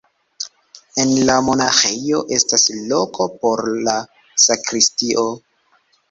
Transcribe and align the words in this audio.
En 1.01 1.11
la 1.29 1.33
monaĥejo 1.49 2.21
estas 2.37 2.65
loko 2.93 3.27
por 3.43 3.63
la 3.89 3.93
sakristio. 4.45 5.27